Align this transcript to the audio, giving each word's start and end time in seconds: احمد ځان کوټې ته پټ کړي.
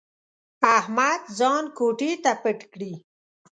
احمد 0.77 1.21
ځان 1.39 1.63
کوټې 1.77 2.11
ته 2.23 2.31
پټ 2.41 2.59
کړي. 2.73 2.93